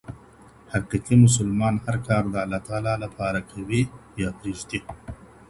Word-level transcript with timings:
حقيقي 0.73 1.15
مسلمان 1.25 1.75
هر 1.85 1.95
کار 2.07 2.23
د 2.33 2.35
الله 2.43 2.59
تعالی 2.67 2.93
لپاره 3.03 3.39
کوي 3.51 3.81
يا 4.21 4.29
پريږدي. 4.39 4.79